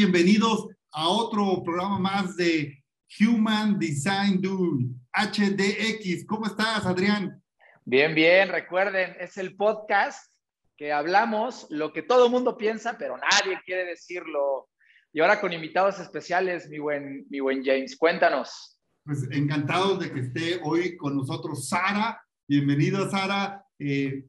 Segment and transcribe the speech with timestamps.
[0.00, 2.84] Bienvenidos a otro programa más de
[3.18, 6.24] Human Design Dude, HDX.
[6.24, 7.42] ¿Cómo estás, Adrián?
[7.84, 8.48] Bien, bien.
[8.48, 10.32] Recuerden, es el podcast
[10.76, 14.68] que hablamos lo que todo el mundo piensa, pero nadie quiere decirlo.
[15.12, 18.80] Y ahora con invitados especiales, mi buen, mi buen James, cuéntanos.
[19.04, 22.22] Pues encantados de que esté hoy con nosotros Sara.
[22.46, 23.64] Bienvenida, Sara.
[23.80, 24.26] Eh,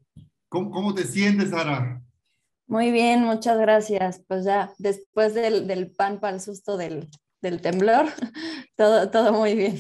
[0.48, 2.02] ¿cómo, ¿Cómo te sientes, Sara?
[2.70, 4.24] Muy bien, muchas gracias.
[4.28, 7.10] Pues ya después del, pan para el susto del,
[7.42, 8.06] temblor,
[8.78, 9.80] todo, todo muy bien.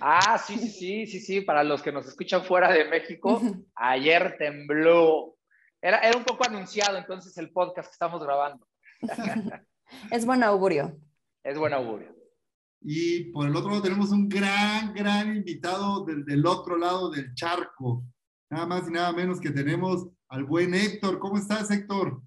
[0.00, 3.40] Ah, sí, sí, sí, sí, sí, para los que nos escuchan fuera de México,
[3.76, 5.36] ayer tembló.
[5.80, 8.66] Era, era un poco anunciado entonces el podcast que estamos grabando.
[10.10, 10.98] es buen augurio.
[11.44, 12.12] Es buen augurio.
[12.80, 17.32] Y por el otro lado tenemos un gran, gran invitado del, del otro lado del
[17.36, 18.02] charco.
[18.50, 21.18] Nada más y nada menos que tenemos al buen Héctor.
[21.18, 22.22] ¿Cómo estás, Héctor?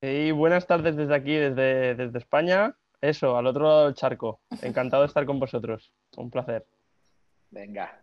[0.00, 2.74] Sí, buenas tardes desde aquí, desde, desde España.
[3.00, 4.40] Eso, al otro lado del charco.
[4.62, 5.92] Encantado de estar con vosotros.
[6.16, 6.66] Un placer.
[7.50, 8.02] Venga.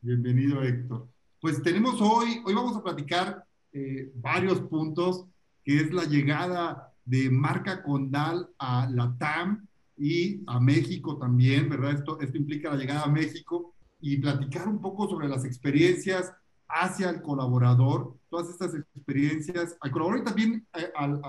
[0.00, 1.08] Bienvenido, Héctor.
[1.40, 5.26] Pues tenemos hoy, hoy vamos a platicar eh, varios puntos,
[5.64, 11.94] que es la llegada de Marca Condal a la TAM y a México también, ¿verdad?
[11.94, 16.32] Esto, esto implica la llegada a México y platicar un poco sobre las experiencias
[16.68, 21.20] hacia el colaborador, todas estas experiencias, al colaborador y también eh, al,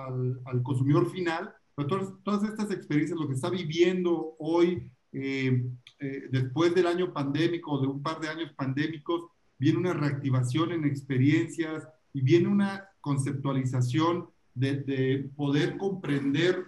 [0.45, 5.65] al, consumidor final, pero todas, todas, estas experiencias, lo que está viviendo hoy, eh,
[5.99, 9.25] eh, después del año pandémico, de un par de años pandémicos,
[9.57, 16.65] viene una reactivación en experiencias y viene una conceptualización de, de poder comprender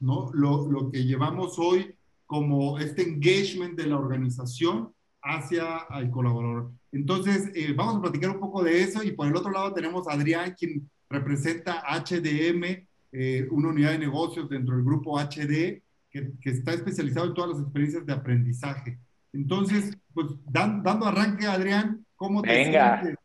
[0.00, 0.30] ¿no?
[0.32, 1.94] lo, lo que llevamos hoy
[2.26, 6.72] como este engagement de la organización hacia el colaborador.
[6.92, 10.06] Entonces, eh, vamos a platicar un poco de eso y por el otro lado tenemos
[10.06, 16.32] a Adrián, quien representa HDM, eh, una unidad de negocios dentro del grupo HD, que,
[16.40, 18.98] que, está especializado en todas las experiencias de aprendizaje.
[19.32, 23.00] Entonces, pues dando arranque, Adrián, ¿cómo te Venga.
[23.00, 23.24] Sientes?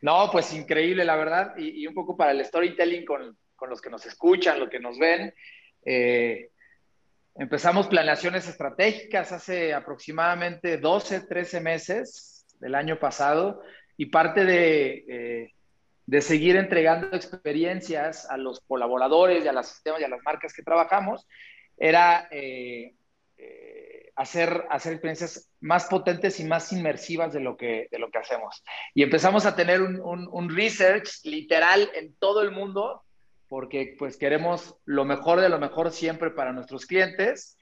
[0.00, 3.80] No, pues increíble, la verdad, y, y, un poco para el storytelling con, con los
[3.80, 5.32] que nos escuchan, los que nos ven.
[5.84, 6.50] Eh,
[7.34, 13.62] empezamos planeaciones estratégicas hace aproximadamente 12, 13 meses del año pasado
[13.96, 15.52] y parte de, eh,
[16.06, 20.52] de seguir entregando experiencias a los colaboradores y a los sistemas y a las marcas
[20.52, 21.26] que trabajamos
[21.76, 22.94] era eh,
[23.36, 28.18] eh, hacer, hacer experiencias más potentes y más inmersivas de lo que, de lo que
[28.18, 28.62] hacemos.
[28.94, 33.02] Y empezamos a tener un, un, un research literal en todo el mundo
[33.48, 37.58] porque pues queremos lo mejor de lo mejor siempre para nuestros clientes.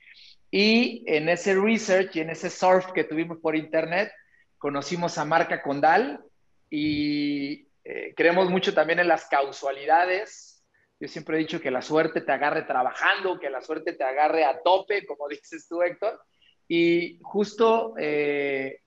[0.51, 4.13] Y en ese research y en ese surf que tuvimos por internet,
[4.63, 6.25] conocimos a Marca Condal
[6.71, 10.65] y eh, creemos mucho también en las causalidades.
[11.01, 14.45] Yo siempre he dicho que la suerte te agarre trabajando, que la suerte te agarre
[14.45, 16.23] a tope, como dices tú, Héctor.
[16.69, 18.79] Y justo eh,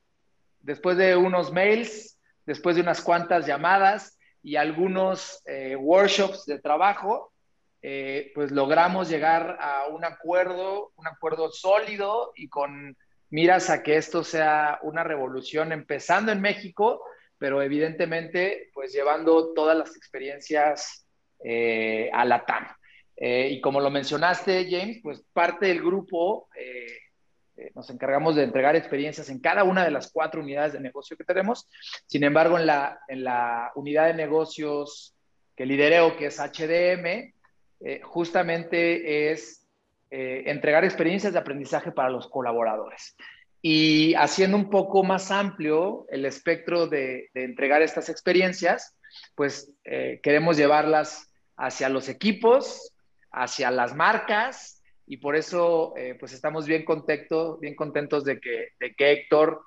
[0.62, 7.34] después de unos mails, después de unas cuantas llamadas y algunos eh, workshops de trabajo,
[7.82, 12.96] eh, pues logramos llegar a un acuerdo, un acuerdo sólido y con
[13.36, 17.04] miras a que esto sea una revolución empezando en México,
[17.38, 21.06] pero evidentemente pues llevando todas las experiencias
[21.44, 22.66] eh, a la TAM.
[23.18, 28.78] Eh, y como lo mencionaste, James, pues parte del grupo eh, nos encargamos de entregar
[28.78, 31.68] experiencias en cada una de las cuatro unidades de negocio que tenemos.
[32.08, 35.14] Sin embargo, en la, en la unidad de negocios
[35.58, 37.34] que lidereo, que es HDM,
[38.04, 39.65] justamente es
[40.12, 43.16] eh, entregar experiencias de aprendizaje para los colaboradores.
[43.62, 48.96] Y haciendo un poco más amplio el espectro de, de entregar estas experiencias,
[49.34, 52.94] pues eh, queremos llevarlas hacia los equipos,
[53.32, 58.70] hacia las marcas, y por eso eh, pues estamos bien, contento, bien contentos de que,
[58.80, 59.62] de que Héctor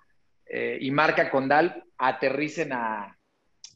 [0.46, 3.16] eh, y Marca Condal aterricen a,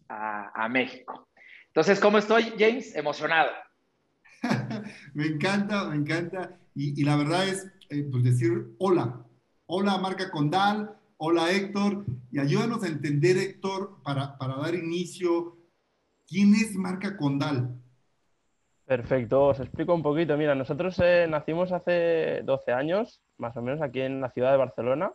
[0.08, 1.28] a, a México.
[1.68, 2.94] Entonces, ¿cómo estoy, James?
[2.94, 3.50] Emocionado.
[5.14, 6.58] Me encanta, me encanta.
[6.74, 9.24] Y, la verdad es, eh, pues decir hola.
[9.66, 10.96] Hola, Marca Condal.
[11.18, 12.04] Hola, Héctor.
[12.30, 15.56] Y ayúdanos a entender, Héctor, para, para dar inicio,
[16.26, 17.78] ¿quién es Marca Condal?
[18.84, 20.36] Perfecto, os explico un poquito.
[20.36, 24.58] Mira, nosotros eh, nacimos hace 12 años, más o menos, aquí en la ciudad de
[24.58, 25.12] Barcelona.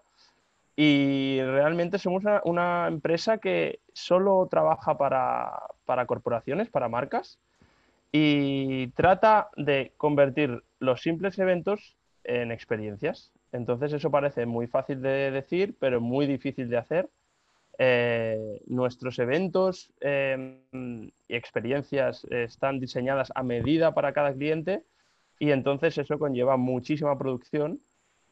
[0.76, 5.52] Y realmente somos una, una empresa que solo trabaja para,
[5.86, 7.40] para corporaciones, para marcas
[8.12, 13.32] y trata de convertir los simples eventos en experiencias.
[13.52, 17.10] Entonces eso parece muy fácil de decir, pero muy difícil de hacer.
[17.80, 24.84] Eh, nuestros eventos eh, y experiencias están diseñadas a medida para cada cliente
[25.38, 27.80] y entonces eso conlleva muchísima producción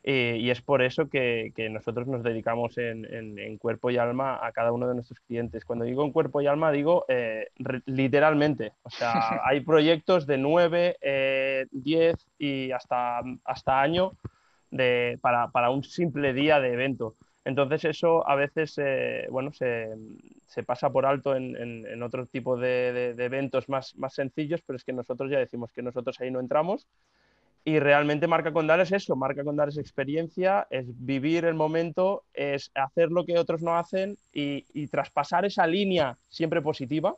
[0.07, 4.71] eh, y es por eso que, nosotros nos dedicamos en, cuerpo y alma a cada
[4.71, 5.65] uno de nuestros clientes.
[5.65, 7.47] Cuando digo en cuerpo y alma, digo eh,
[7.87, 8.73] literalmente.
[8.83, 14.11] O sea, hay proyectos de 9, 10 eh, y hasta, hasta año
[14.69, 17.15] de, para, un simple día de evento.
[17.43, 18.79] Entonces eso a veces
[19.31, 19.89] bueno, se,
[20.67, 24.83] pasa por alto en, en, otro tipo de, de, eventos más, más sencillos, pero es
[24.83, 26.87] que nosotros ya decimos que nosotros ahí no entramos
[27.67, 32.69] y realmente Marca Condal es eso, Marca Condal es experiencia, es vivir el momento, es
[32.75, 37.15] hacer lo que otros no hacen y, traspasar esa línea siempre positiva,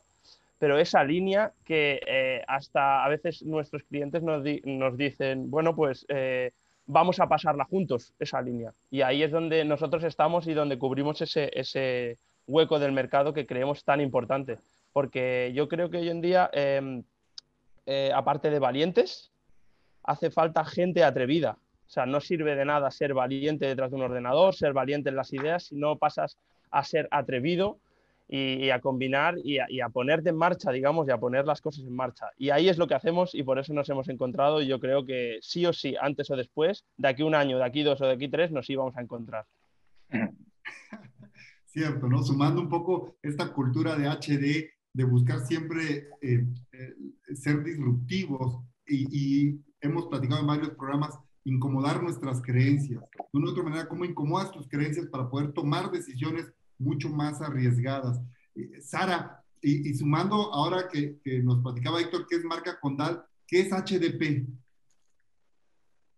[0.58, 4.42] pero esa línea que eh, hasta a veces nuestros clientes nos,
[4.98, 6.52] dicen, bueno, pues eh,
[6.86, 8.72] vamos a pasarla juntos, esa línea.
[8.90, 12.18] Y ahí es donde nosotros estamos y donde cubrimos ese, ese
[12.48, 14.58] hueco del mercado que creemos tan importante.
[14.94, 17.04] Porque yo creo que hoy en día, em,
[17.86, 19.30] eh, aparte de valientes,
[20.08, 21.58] hace falta gente atrevida.
[21.86, 25.16] O sea, no sirve de nada ser valiente detrás de un ordenador, ser valiente en
[25.16, 26.38] las ideas, si no pasas
[26.72, 27.78] a ser atrevido
[28.28, 31.96] y, a combinar y a, ponerte en marcha, digamos, y a poner las cosas en
[31.96, 32.28] marcha.
[32.38, 35.06] Y ahí es lo que hacemos y por eso nos hemos encontrado y yo creo
[35.06, 38.06] que sí o sí, antes o después, de aquí un año, de aquí dos o
[38.06, 39.46] de aquí tres, nos íbamos a encontrar.
[41.66, 42.24] Cierto, ¿no?
[42.24, 46.96] Sumando un poco esta cultura de HD, de buscar siempre eh, eh,
[47.34, 53.02] ser disruptivos y hemos platicado en varios programas, incomodar nuestras creencias.
[53.02, 57.42] De una u otra manera, cómo incomodas tus creencias para poder tomar decisiones mucho más
[57.42, 58.20] arriesgadas.
[58.56, 63.24] Eh, Sara, y, sumando ahora que, nos platicaba Héctor, ¿qué es marca Condal?
[63.48, 64.48] ¿Qué es HDP?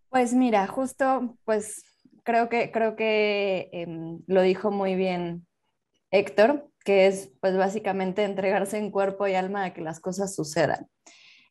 [0.10, 1.84] Pues mira, justo, pues
[2.24, 5.48] creo que, creo que em, lo dijo muy bien
[6.12, 10.88] Héctor, que es pues básicamente entregarse en cuerpo y alma a que las cosas sucedan.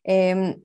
[0.03, 0.61] Em,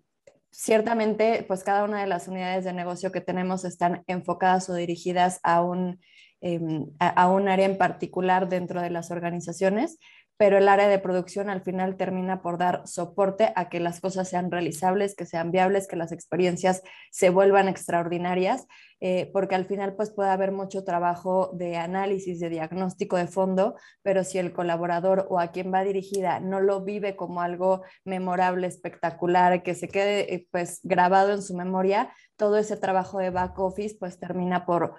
[0.55, 5.41] ciertamente, pues cada una de las unidades de negocio que tenemos están enfocadas o dirigidas
[5.43, 6.01] a un,
[6.41, 9.99] em, a un área en particular dentro de las organizaciones,
[10.37, 14.29] pero el área de producción al final termina por dar soporte a que las cosas
[14.29, 18.67] sean realizables, que sean viables, que las experiencias se vuelvan extraordinarias,
[19.01, 23.77] eh, porque al final pues puede haber mucho trabajo de análisis, de diagnóstico de fondo,
[24.03, 28.67] pero si el colaborador o a quien va dirigida no lo vive como algo memorable,
[28.67, 33.59] espectacular, que se quede eh, pues grabado en su memoria, todo ese trabajo de back
[33.59, 34.95] office pues termina por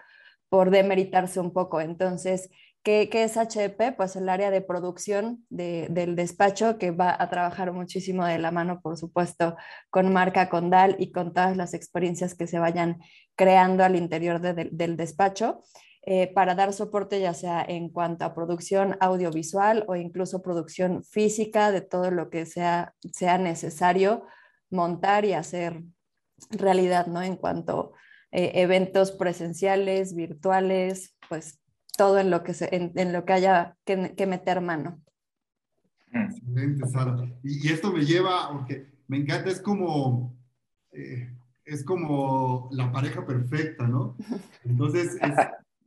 [0.49, 1.81] por demeritarse un poco.
[1.81, 2.49] Entonces,
[2.85, 3.97] ¿Qué, es HDP?
[3.97, 8.79] Pues el área de producción del despacho que va a trabajar muchísimo de la mano,
[8.79, 9.55] por supuesto,
[9.89, 12.99] con marca Condal y con todas las experiencias que se vayan
[13.35, 15.63] creando al interior del despacho.
[16.03, 21.71] Eh, para dar soporte ya sea en cuanto a producción audiovisual o incluso producción física
[21.71, 24.27] de todo lo que sea, sea necesario
[24.69, 25.81] montar y hacer
[26.51, 27.23] realidad, ¿no?
[27.23, 27.93] En cuanto
[28.31, 31.64] a eh, eventos presenciales, virtuales, pues
[31.95, 35.01] todo en lo que, se, en, lo que haya que, meter mano.
[36.11, 37.27] Excelente, Sara.
[37.43, 40.35] Y, esto me lleva, porque me encanta, es como,
[40.91, 41.29] eh,
[41.65, 44.15] es como la pareja perfecta, ¿no?
[44.63, 45.35] Entonces, es,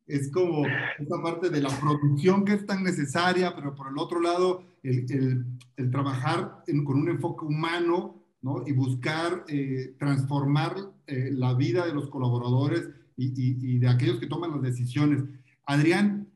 [0.07, 0.67] es, como
[0.99, 5.11] esta parte de la producción que es tan necesaria, pero por el otro lado, el,
[5.11, 5.45] el,
[5.77, 8.67] el trabajar con un enfoque humano, ¿no?
[8.67, 14.19] Y buscar eh, transformar eh, la vida de los colaboradores y, y, y de aquellos
[14.19, 15.25] que toman las decisiones.
[15.69, 16.27] Adrián,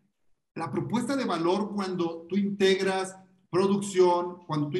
[0.54, 3.18] la propuesta de valor cuando tú integras
[3.50, 4.78] producción, cuando tú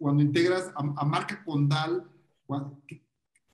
[0.00, 2.04] cuando integras a, marca Condal,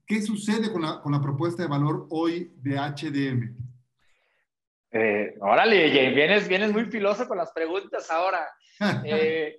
[0.07, 3.55] ¿qué, sucede con la, propuesta de valor hoy de HDM?
[4.93, 8.49] Eh, órale, Jane, vienes, vienes muy filoso con las preguntas ahora.
[9.05, 9.59] Eh,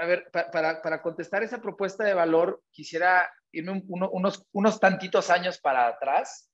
[0.00, 5.88] a ver, para, contestar esa propuesta de valor, quisiera irme unos, unos tantitos años para
[5.88, 6.49] atrás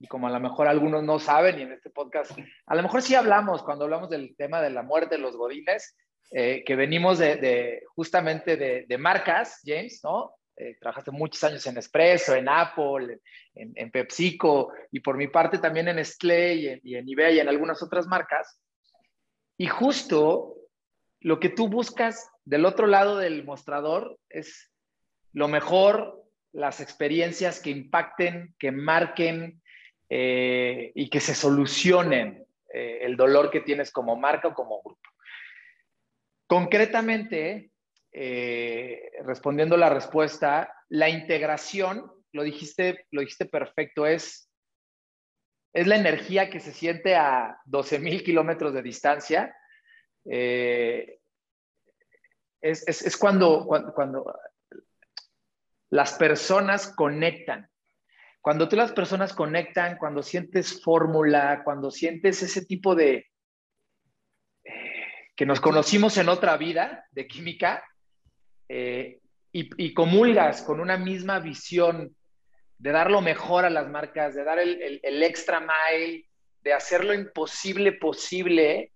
[0.00, 2.32] y como a lo mejor algunos no saben y en este podcast,
[2.66, 5.96] a lo mejor sí hablamos cuando hablamos del tema de la muerte de los godines,
[6.30, 10.34] eh, que venimos de, justamente de, marcas, James, ¿no?
[10.56, 13.20] Eh, trabajaste muchos años en Espresso, en Apple,
[13.54, 17.40] en, PepsiCo y por mi parte también en Nestlé y en, y en eBay y
[17.40, 18.60] en algunas otras marcas.
[19.56, 20.56] Y justo
[21.20, 24.70] lo que tú buscas del otro lado del mostrador es
[25.32, 29.62] lo mejor, las experiencias que impacten, que marquen,
[30.10, 35.08] eh, y que se solucionen eh, el dolor que tienes como marca o como grupo.
[36.46, 37.72] Concretamente,
[38.12, 44.50] eh, respondiendo la respuesta, la integración, lo dijiste, lo dijiste perfecto, es,
[45.74, 49.54] es la energía que se siente a 12.000 kilómetros de distancia.
[50.24, 51.18] es,
[52.62, 54.34] es, es cuando, cuando, cuando
[55.90, 57.70] las personas conectan
[58.40, 63.26] cuando tú las personas conectan, cuando sientes fórmula, cuando sientes ese tipo de,
[64.64, 67.84] eh, que nos conocimos en otra vida de química,
[68.68, 72.14] eh, y, comulgas con una misma visión
[72.78, 76.26] de dar lo mejor a las marcas, de dar el, extra mile,
[76.62, 78.92] de hacer lo imposible posible,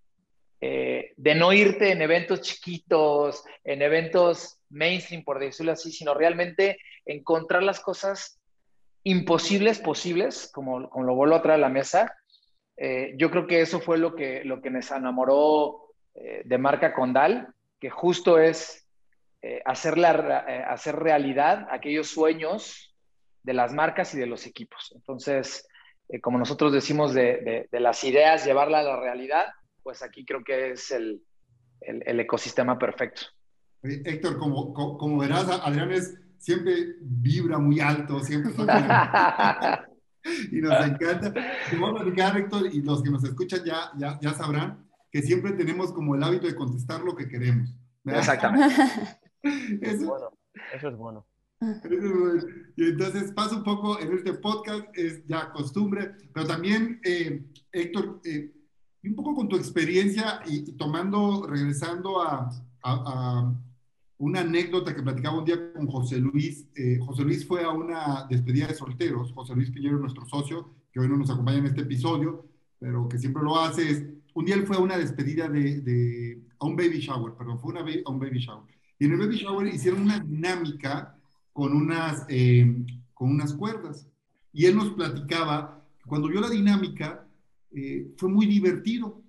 [0.61, 6.79] eh, de no irte en eventos chiquitos, en eventos mainstream, por decirlo así, sino realmente
[7.07, 8.41] encontrar las cosas
[9.05, 12.15] imposibles posibles, como, como lo vuelvo a traer la mesa.
[12.77, 16.95] Eh, yo creo que eso fue lo que, lo que nos enamoró eh, de marca
[16.95, 17.49] Condal,
[17.81, 18.87] que justo es
[19.43, 22.95] eh, hacer, hacer realidad aquellos sueños
[23.43, 24.93] de las marcas y de los equipos.
[24.95, 25.67] Entonces,
[26.21, 29.47] como nosotros decimos de, de, las ideas, llevarla a la realidad,
[29.83, 31.23] pues aquí creo que es el,
[31.81, 33.23] el, el ecosistema perfecto.
[33.83, 38.53] Héctor, como, como, verás, Adrián es, siempre vibra muy alto, siempre.
[40.53, 41.33] y nos encanta.
[41.33, 45.23] Te voy a platicar, Héctor, y los que nos escuchan ya, ya, ya sabrán que
[45.23, 47.75] siempre tenemos como el hábito de contestar lo que queremos.
[48.05, 48.75] Exactamente.
[49.81, 50.31] Eso, bueno,
[50.73, 51.27] eso es bueno.
[52.77, 58.21] Y entonces pasa un poco en este podcast, es ya costumbre, pero también, eh, Héctor,
[58.25, 58.53] eh,
[59.03, 62.51] un poco con tu experiencia y, tomando, regresando a,
[62.85, 63.53] a
[64.23, 66.69] una anécdota que platicaba un día con José Luis.
[66.77, 69.33] Eh, José Luis fue a una despedida de solteros.
[69.33, 72.47] José Luis Piñero, nuestro socio, que hoy no nos acompaña en este episodio,
[72.79, 73.91] pero que siempre lo hace.
[73.91, 77.59] Es, un día él fue a una despedida de, de a un baby shower, perdón,
[77.59, 78.73] fue una, a un baby shower.
[78.97, 81.19] Y en el baby shower hicieron una dinámica
[81.53, 82.77] con unas, eh,
[83.15, 84.07] con unas cuerdas.
[84.53, 87.27] Y él nos platicaba que cuando vio la dinámica
[87.73, 89.21] eh, fue muy divertido,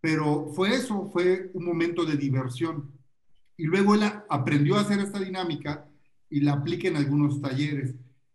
[0.00, 2.91] pero fue eso, fue un momento de diversión
[3.56, 5.86] y luego él aprendió a hacer esta dinámica
[6.30, 7.94] y la aplica en algunos talleres.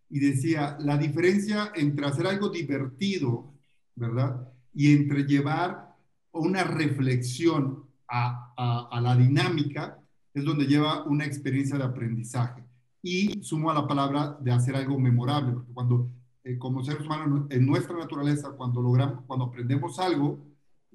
[0.09, 3.53] Y decía, la diferencia entre hacer algo divertido,
[3.95, 4.47] ¿verdad?
[4.73, 5.95] Y entre llevar
[6.31, 9.99] una reflexión a, a, la dinámica
[10.33, 12.63] es donde lleva una experiencia de aprendizaje.
[13.01, 16.11] Y sumo a la palabra de hacer algo memorable, porque cuando,
[16.43, 20.45] eh, como seres humanos, en nuestra naturaleza, cuando logramos, cuando aprendemos algo,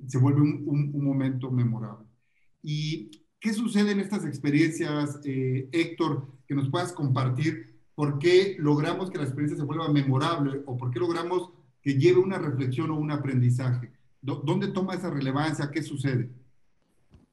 [0.06, 2.06] se vuelve un, un, un momento memorable.
[2.62, 7.74] Y ¿Qué sucede en estas experiencias, eh, Héctor, que nos puedas compartir?
[7.92, 11.50] ¿Por qué logramos que la experiencia se vuelva memorable o por qué logramos
[11.82, 13.90] que lleve una reflexión o un aprendizaje?
[14.20, 15.72] ¿Dónde toma esa relevancia?
[15.72, 16.30] ¿Qué sucede?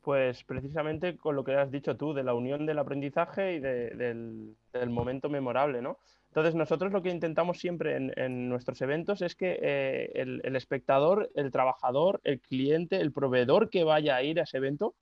[0.02, 4.56] Pues precisamente con lo que has dicho tú, de la unión del aprendizaje y del,
[4.88, 6.00] momento memorable, ¿no?
[6.30, 11.30] Entonces nosotros lo que intentamos siempre en, nuestros eventos es que eh, el, el espectador,
[11.36, 14.96] el trabajador, el cliente, el proveedor que vaya a ir a ese evento,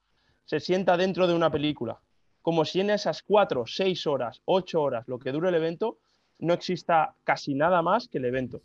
[0.48, 2.00] se sienta dentro de una película,
[2.42, 5.98] como si en esas cuatro, seis horas, ocho horas, lo que dure el evento,
[6.40, 8.62] no exista casi nada más que el evento.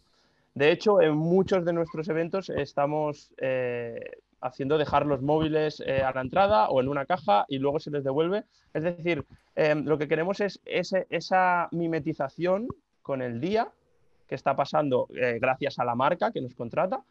[0.55, 3.99] De hecho, en muchos de nuestros eventos estamos eh,
[4.41, 7.91] haciendo dejar los móviles eh, a la entrada o en una caja y luego se
[7.91, 8.45] les devuelve.
[8.73, 9.25] Es decir,
[9.57, 12.69] em, lo que queremos es esa mimetización
[13.03, 13.73] con el día
[14.29, 17.03] que está pasando eh, gracias a la marca que nos contrata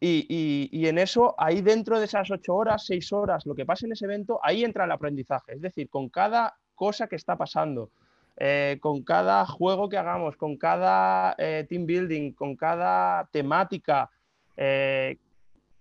[0.00, 3.92] y, en eso, ahí dentro de esas ocho horas, seis horas, lo que pasa en
[3.92, 5.54] ese evento, ahí entra el aprendizaje.
[5.54, 7.90] Es decir, con cada cosa que está pasando,
[8.36, 14.08] eh, con cada juego que hagamos, con cada eh, team building, con cada temática,
[14.56, 15.16] eh,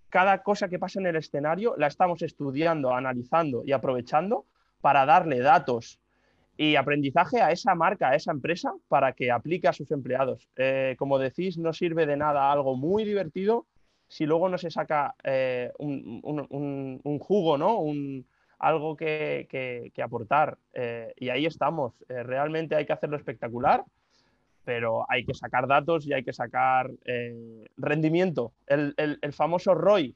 [0.09, 4.45] cada cosa que pasa en el escenario, la estamos estudiando, analizando y aprovechando
[4.81, 5.99] para darle datos
[6.57, 10.49] y aprendizaje a esa marca, a esa empresa, para que aplique a sus empleados.
[10.97, 13.67] como decís, no sirve de nada algo muy divertido
[14.07, 17.79] si luego no se saca eh, un, jugo, ¿no?
[17.79, 18.25] Un,
[18.59, 20.57] algo que, aportar.
[20.73, 22.03] Eh, y ahí estamos.
[22.09, 23.83] Eh, realmente hay que hacerlo espectacular,
[24.63, 26.89] pero hay que sacar datos y hay que sacar
[27.77, 28.53] rendimiento.
[28.65, 30.15] El, famoso ROI,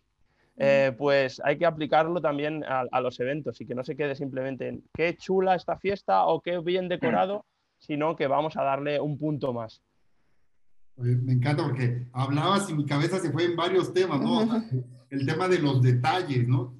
[0.97, 4.67] pues hay que aplicarlo también a, a, los eventos y que no se quede simplemente
[4.67, 7.45] en qué chula esta fiesta o qué bien decorado,
[7.77, 9.81] sino que vamos a darle un punto más.
[11.01, 14.63] Me encanta porque hablabas y mi cabeza se fue en varios temas, ¿no?
[15.11, 16.73] el tema de los detalles, ¿no?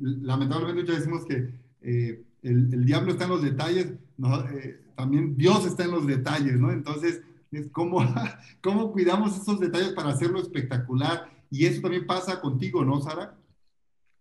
[0.00, 4.40] Lamentablemente ya decimos que eh, el, diablo está en los detalles, ¿no?
[4.50, 6.72] Eh, también Dios está en los detalles, ¿no?
[6.72, 8.00] Entonces, es cómo,
[8.62, 11.30] cómo cuidamos esos detalles para hacerlo espectacular.
[11.50, 13.34] Y eso también pasa contigo, ¿no, Sara?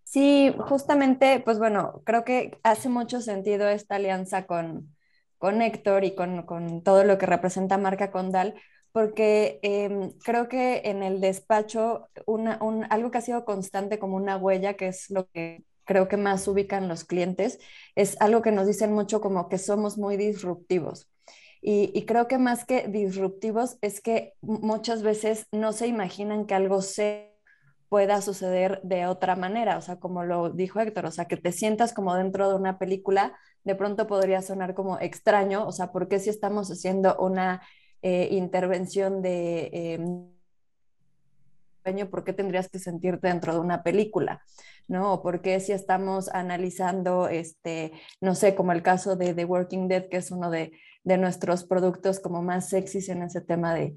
[0.03, 4.95] Sí, justamente, pues bueno, creo que hace mucho sentido esta alianza con,
[5.37, 8.55] con Héctor y con, con todo lo que representa Marca Condal,
[8.91, 14.15] porque em, creo que en el despacho una, un, algo que ha sido constante como
[14.15, 17.59] una huella, que es lo que creo que más ubican los clientes,
[17.95, 21.09] es algo que nos dicen mucho como que somos muy disruptivos.
[21.61, 26.81] Y, creo que más que disruptivos es que muchas veces no se imaginan que algo
[26.81, 27.33] se
[27.89, 31.51] pueda suceder de otra manera, o sea, como lo dijo Héctor, o sea, que te
[31.51, 36.07] sientas como dentro de una película, de pronto podría sonar como extraño, o sea, ¿por
[36.07, 37.61] qué si estamos haciendo una
[38.01, 39.69] eh, intervención de...
[39.73, 40.37] Em,
[42.11, 44.41] ¿por qué tendrías que sentirte dentro de una película?
[44.89, 45.13] ¿No?
[45.13, 49.87] O por qué si estamos analizando, este, no sé, como el caso de The Working
[49.87, 50.73] Dead, que es uno de,
[51.03, 53.95] de nuestros productos como más sexys en ese tema de,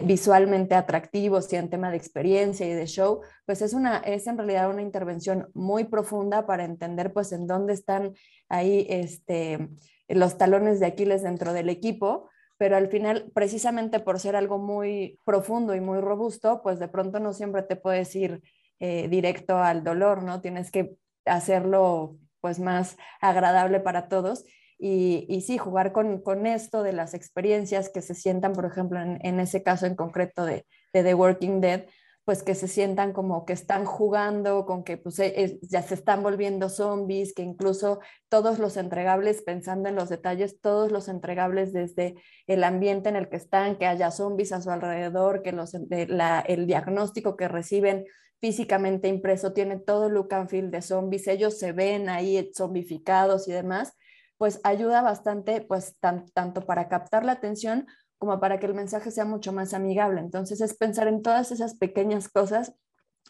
[0.00, 4.38] visualmente atractivos y en tema de experiencia y de show, pues es, una, es en
[4.38, 8.14] realidad una intervención muy profunda para entender pues en dónde están
[8.48, 9.68] ahí este,
[10.08, 12.30] los talones de Aquiles dentro del equipo,
[12.62, 17.18] pero al final, precisamente por ser algo muy profundo y muy robusto, pues de pronto
[17.18, 18.40] no siempre te puedes ir
[18.78, 20.40] eh, directo al dolor, ¿no?
[20.40, 24.44] Tienes que hacerlo pues más agradable para todos
[24.78, 29.02] y, y sí, jugar con, con, esto de las experiencias que se sientan, por ejemplo,
[29.02, 31.86] en, en ese caso en concreto de, de, The Working Dead,
[32.24, 36.22] pues que se sientan como que están jugando, con que pues, e, ya se están
[36.22, 42.14] volviendo zombies, que incluso todos los entregables, pensando en los detalles, todos los entregables desde
[42.46, 46.40] el ambiente en el que están, que haya zombies a su alrededor, que los, la,
[46.40, 48.04] el diagnóstico que reciben
[48.40, 53.52] físicamente impreso tiene todo look and feel de zombies, ellos se ven ahí zombificados y
[53.52, 53.94] demás,
[54.36, 57.86] pues ayuda bastante, pues tanto para captar la atención
[58.22, 60.20] como para que el mensaje sea mucho más amigable.
[60.20, 62.72] Entonces es pensar en todas esas pequeñas cosas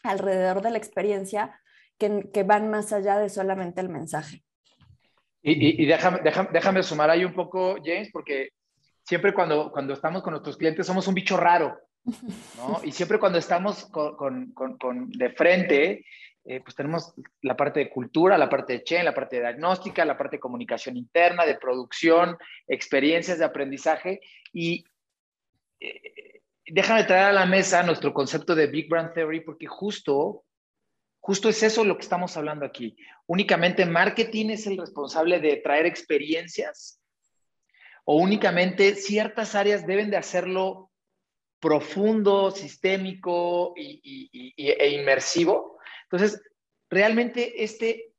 [0.02, 1.58] alrededor de la experiencia
[1.96, 4.44] que, que van más allá de solamente el mensaje.
[5.40, 8.50] Y, y, déjame, déjame, déjame, sumar ahí un poco, James, porque
[9.02, 11.78] siempre cuando, cuando estamos con nuestros clientes somos un bicho raro,
[12.58, 12.78] ¿no?
[12.84, 16.04] Y siempre cuando estamos con, con, con, de frente
[16.44, 20.04] eh, pues tenemos la parte de cultura, la parte de chain, la parte de diagnóstica,
[20.04, 24.20] la parte de comunicación interna, de producción, experiencias de aprendizaje
[24.52, 24.84] y
[26.66, 30.44] déjame traer a la mesa nuestro concepto de Big Brand Theory porque justo,
[31.20, 32.96] justo es eso lo que estamos hablando aquí.
[33.26, 37.00] Únicamente marketing es el responsable de traer experiencias
[38.04, 40.90] o únicamente ciertas áreas deben de hacerlo
[41.60, 45.72] profundo, sistémico e inmersivo
[46.12, 46.42] entonces,
[46.90, 48.12] realmente este,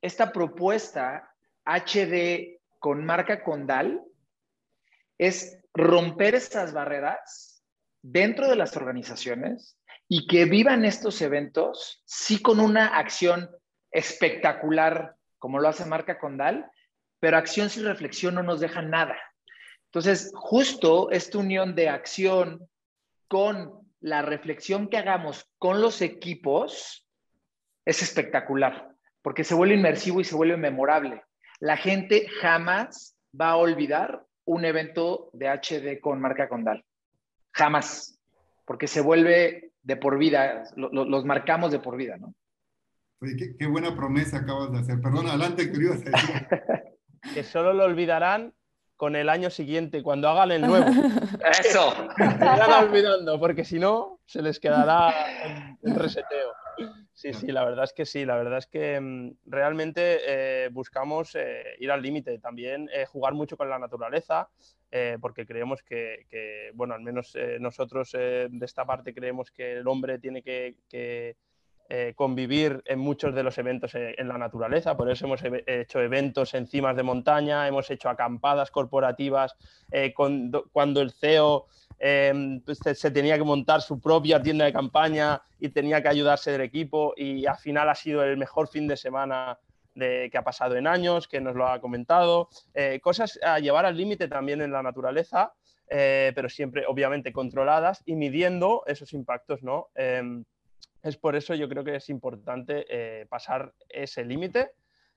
[0.00, 4.00] esta propuesta HD con marca Condal
[5.18, 7.62] es romper estas barreras
[8.02, 9.78] dentro de las organizaciones
[10.08, 13.48] y que vivan estos eventos, sí con una acción
[13.92, 16.70] espectacular, como lo hace marca Condal,
[17.20, 19.16] pero acción sin reflexión no nos deja nada.
[19.86, 22.68] Entonces, justo esta unión de acción
[23.28, 27.06] con la reflexión que hagamos con los equipos
[27.84, 28.88] es espectacular,
[29.22, 31.22] porque se vuelve inmersivo y se vuelve memorable.
[31.58, 36.84] La gente jamás va a olvidar un evento de HD con marca Condal.
[37.52, 38.18] Jamás.
[38.64, 42.34] Porque se vuelve de por vida, los marcamos de por vida, ¿no?
[43.22, 45.00] Oye, qué, buena promesa acabas de hacer.
[45.00, 45.94] Perdón, adelante, querido.
[47.34, 48.54] que solo lo olvidarán
[48.96, 50.86] con el año siguiente, cuando hagan el nuevo.
[51.58, 51.92] Eso.
[52.16, 55.14] Se irán olvidando, porque si no, se les quedará
[55.82, 56.52] el reseteo.
[57.20, 61.34] Sí, sí, la verdad es que sí, la verdad es que mm, realmente eh, buscamos
[61.34, 64.48] eh, ir al límite, también eh, jugar mucho con la naturaleza,
[65.20, 70.42] porque creemos que, bueno, al menos nosotros de esta parte creemos que el hombre tiene
[70.42, 71.36] que,
[72.14, 76.94] convivir en muchos de los eventos en la naturaleza, por eso hemos hecho eventos encima
[76.94, 79.56] de montaña, hemos hecho acampadas corporativas,
[80.14, 81.66] cuando el CEO
[82.02, 86.50] Em, pues, se tenía que montar su propia tienda de campaña y tenía que ayudarse
[86.50, 89.58] del equipo y al final ha sido el mejor fin de semana
[89.94, 92.48] que ha pasado en años, que nos lo ha comentado.
[92.72, 95.52] Eh, cosas a llevar al límite también en la naturaleza,
[95.90, 99.88] eh, pero siempre obviamente controladas y midiendo esos impactos, ¿no?
[101.02, 104.72] Es por eso yo creo que es importante eh, pasar ese límite,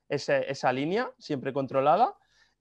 [0.10, 2.16] esa línea siempre controlada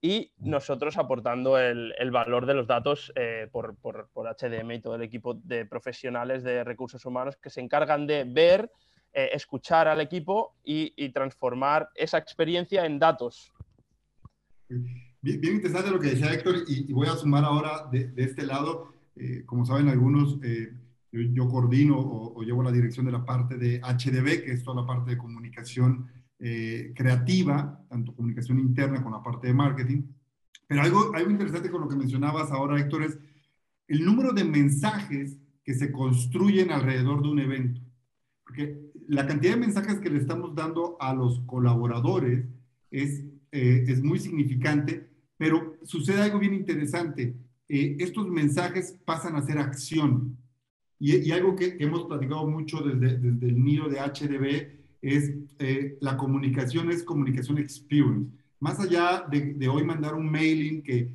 [0.05, 5.35] y nosotros aportando el, valor de los datos eh, por, HDM y todo el equipo
[5.35, 8.69] de profesionales de recursos humanos que se encargan de ver,
[9.13, 13.53] eh, escuchar al equipo y, transformar esa experiencia en datos.
[14.69, 19.45] Bien, interesante lo que decía Héctor y, voy a sumar ahora de, este lado, eh,
[19.47, 20.39] como saben algunos,
[21.13, 24.81] yo, coordino o, o llevo la dirección de la parte de HDB, que es toda
[24.81, 26.09] la parte de comunicación
[26.45, 30.03] eh, creativa, tanto comunicación interna con la parte de marketing.
[30.67, 33.17] Pero algo, algo interesante con lo que mencionabas ahora, Héctor, es
[33.87, 37.81] el número de mensajes que se construyen alrededor de un evento.
[38.43, 42.45] Porque la cantidad de mensajes que le estamos dando a los colaboradores
[42.91, 43.23] es,
[43.53, 47.37] eh, es muy significante, pero sucede algo bien interesante.
[47.69, 50.37] Eh, estos mensajes pasan a ser acción.
[51.05, 54.69] Y, algo que, hemos platicado mucho desde, desde, el nido de HDB
[55.03, 58.31] es eh, la comunicación es comunicación experience.
[58.61, 61.13] Más allá de, de hoy mandar un mailing que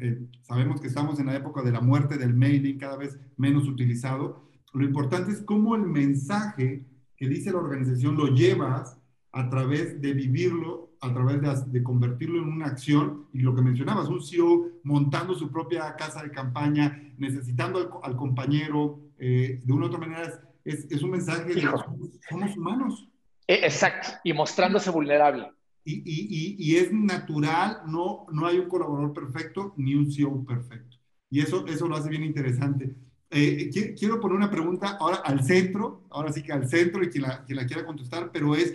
[0.00, 3.68] eh, sabemos que estamos en la época de la muerte del mailing, cada vez menos
[3.68, 6.84] utilizado, lo importante es cómo el mensaje
[7.16, 8.98] que dice la organización lo llevas
[9.32, 14.08] a través de vivirlo, a través de, convertirlo en una acción, y lo que mencionabas,
[14.08, 19.88] un CEO montando su propia casa de campaña, necesitando al, compañero, eh, de una u
[19.88, 23.08] otra manera, es, es un mensaje de somos humanos.
[23.46, 25.50] E, exacto, y mostrándose vulnerable.
[25.84, 30.96] Y, y, y, es natural, no, no hay un colaborador perfecto ni un CEO perfecto.
[31.30, 32.94] Y eso, eso lo hace bien interesante.
[33.30, 37.22] Eh, quiero poner una pregunta ahora al centro, ahora sí que al centro y quien
[37.22, 38.74] la, quien la quiera contestar, pero es,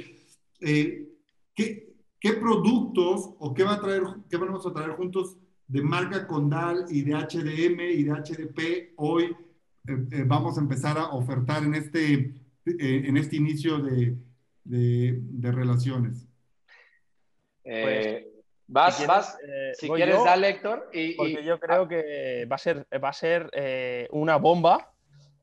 [0.62, 1.10] eh,
[1.53, 6.27] ¿qué, ¿qué, productos o qué, va a traer, qué vamos a traer juntos de marca
[6.27, 9.36] Condal y de HDM y de HDP hoy
[9.88, 12.34] eh, vamos a empezar a ofertar en este,
[12.65, 14.15] en este inicio de,
[14.63, 16.28] de, de relaciones?
[17.63, 18.26] Pues,
[18.67, 19.38] vas, si vas,
[19.80, 20.89] si quieres, dale, Héctor.
[20.93, 21.89] Y, porque yo creo ah.
[21.89, 23.50] que va a ser, va a ser
[24.12, 24.95] una bomba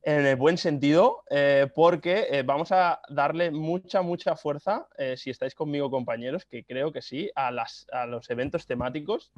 [0.03, 5.31] en el buen sentido, eh, porque eh, vamos a darle mucha, mucha fuerza, eh, si
[5.31, 9.33] estáis conmigo compañeros, que creo que sí, a, las, a los eventos temáticos,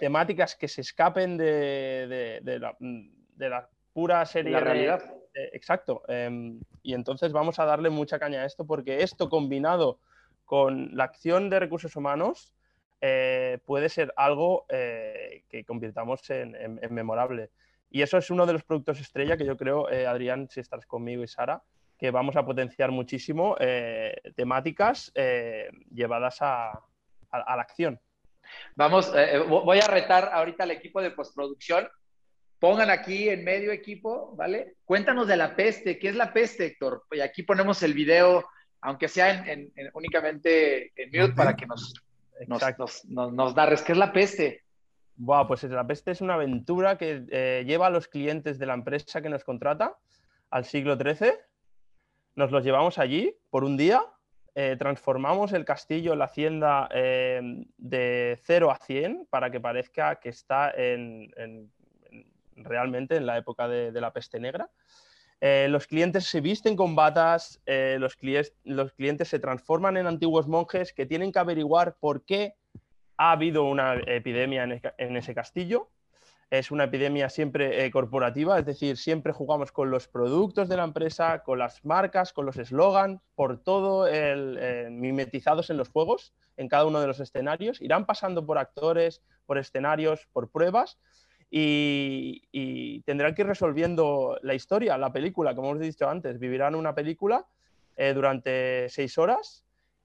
[0.00, 4.52] temáticas que se escapen de, de, la, de la, pura serie.
[4.52, 5.02] La realidad.
[5.34, 6.02] exacto.
[6.08, 9.98] Em, y entonces vamos a darle mucha caña a esto, porque esto combinado
[10.44, 12.54] con la acción de recursos humanos
[13.64, 17.50] puede ser algo que convirtamos en memorable.
[17.92, 20.86] Y eso es uno de los productos estrella que yo creo, eh, Adrián, si estás
[20.86, 21.62] conmigo y Sara,
[21.98, 26.72] que vamos a potenciar muchísimo eh, temáticas eh, llevadas a,
[27.30, 28.00] la acción.
[28.76, 29.12] Vamos,
[29.48, 31.88] voy a retar ahorita al equipo de postproducción.
[32.62, 34.76] Pongan aquí en medio equipo, ¿vale?
[34.84, 35.98] Cuéntanos de la peste.
[35.98, 37.02] ¿Qué es la peste, Héctor?
[37.10, 38.44] Y aquí ponemos el video,
[38.82, 41.92] aunque sea en, únicamente en mute, para que nos,
[42.46, 43.82] nos, nos, nos darres.
[43.82, 44.62] ¿Qué es la peste?
[45.16, 48.74] Buah, pues la peste es una aventura que eh, lleva a los clientes de la
[48.74, 49.98] empresa que nos contrata
[50.48, 51.32] al siglo XIII.
[52.36, 54.04] Nos los llevamos allí por un día,
[54.54, 60.28] eh, transformamos el castillo, la hacienda, em, de 0 a 100 para que parezca que
[60.28, 61.28] está en,
[62.56, 64.70] realmente en la época de, la peste negra.
[65.40, 68.16] Eh, los clientes se visten con batas, los,
[68.64, 72.54] los clientes se transforman en antiguos monjes que tienen que averiguar por qué
[73.16, 75.88] ha habido una epidemia en, ese castillo.
[76.50, 80.84] Es una epidemia siempre eh, corporativa, es decir, siempre jugamos con los productos de la
[80.84, 86.34] empresa, con las marcas, con los eslogans, por todo el, eh, mimetizados en los juegos,
[86.56, 87.80] en cada uno de los escenarios.
[87.80, 90.98] Irán pasando por actores, por escenarios, por pruebas
[91.54, 96.38] y, tendrán que ir resolviendo la historia, la película, como hemos dicho antes.
[96.38, 97.44] Vivirán una película
[97.96, 99.64] eh, durante seis horas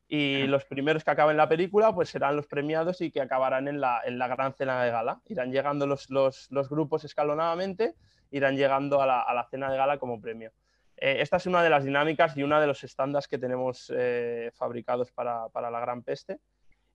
[0.09, 3.79] y los primeros que acaben la película pues serán los premiados y que acabarán en
[3.79, 5.21] la, en la gran cena de gala.
[5.27, 7.95] Irán llegando los, los, los grupos escalonadamente,
[8.31, 10.51] irán llegando a la, a la cena de gala como premio.
[10.97, 14.51] Eh, esta es una de las dinámicas y una de los estándares que tenemos eh,
[14.53, 16.39] fabricados para, para, la Gran Peste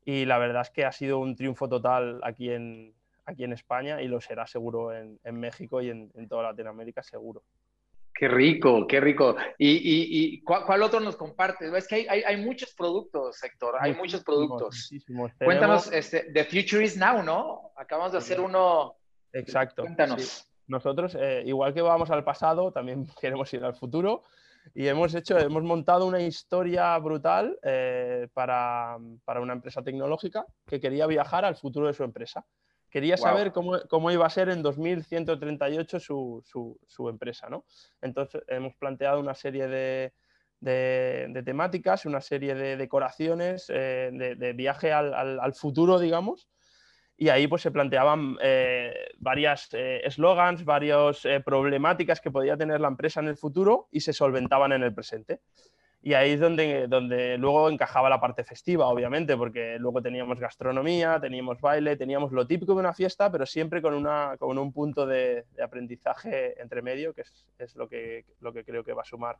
[0.04, 2.92] y la verdad es que ha sido un triunfo total aquí en,
[3.24, 7.02] aquí en España y lo será seguro en, en México y en, en toda Latinoamérica
[7.02, 7.42] seguro.
[8.14, 9.36] Qué rico, qué rico.
[9.58, 11.76] ¿Y, y, ¿cuál, otro nos comparte?
[11.76, 14.90] Es que hay, hay, muchos productos, Héctor, hay muchos productos.
[15.42, 17.72] Cuéntanos, este, The Future is Now, ¿no?
[17.76, 18.96] Acabamos de hacer uno.
[19.32, 19.82] Exacto.
[19.82, 20.48] Cuéntanos.
[20.66, 24.22] Nosotros, eh, igual que vamos al pasado, también queremos ir al futuro
[24.74, 30.80] y hemos hecho, hemos montado una historia brutal eh, para, para una empresa tecnológica que
[30.80, 32.44] quería viajar al futuro de su empresa.
[32.92, 36.44] Quería saber cómo, iba a ser en 2138 su,
[36.86, 37.64] su, empresa, ¿no?
[38.02, 40.12] Entonces hemos planteado una serie de,
[40.60, 46.50] de, temáticas, una serie de decoraciones, eh, de, viaje al, al, futuro, digamos,
[47.16, 52.88] y ahí pues se planteaban eh, varias eh, eslogans, varias problemáticas que podía tener la
[52.88, 55.40] empresa en el futuro y se solventaban en el presente.
[56.04, 61.20] Y ahí es donde, donde luego encajaba la parte festiva, obviamente, porque luego teníamos gastronomía,
[61.20, 65.06] teníamos baile, teníamos lo típico de una fiesta, pero siempre con, una, con un punto
[65.06, 69.04] de, aprendizaje entre medio, que es, es, lo, que, lo que creo que va a
[69.04, 69.36] sumar.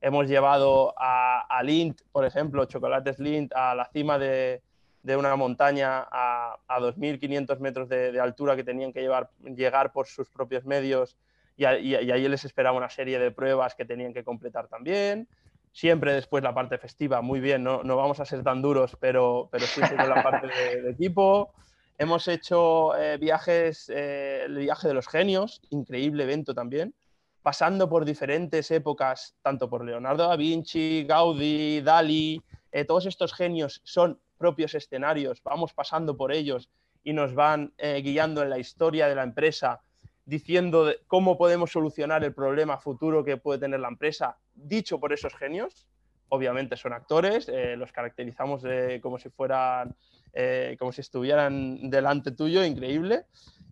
[0.00, 4.62] Hemos llevado a, a Lint, por ejemplo, chocolates Lint, a la cima de,
[5.04, 9.92] de una montaña a, a 2.500 metros de, de, altura que tenían que llevar, llegar
[9.92, 11.16] por sus propios medios
[11.56, 15.28] y, y, y ahí les esperaba una serie de pruebas que tenían que completar también.
[15.72, 19.48] Siempre después la parte festiva, muy bien, no, no vamos a ser tan duros, pero,
[19.52, 21.52] pero siempre con la parte de, equipo.
[21.96, 26.94] Hemos hecho eh, viajes, eh, el viaje de los genios, increíble evento también,
[27.42, 33.80] pasando por diferentes épocas, tanto por Leonardo da Vinci, Gaudí, Dali, eh, todos estos genios
[33.84, 36.70] son propios escenarios, vamos pasando por ellos
[37.04, 39.80] y nos van guiando en la historia de la empresa,
[40.24, 45.34] diciendo cómo podemos solucionar el problema futuro que puede tener la empresa, dicho por esos
[45.34, 45.86] genios.
[46.28, 48.62] Obviamente son actores, los caracterizamos
[49.02, 49.96] como si fueran
[50.32, 53.26] eh, como si estuvieran delante tuyo, increíble.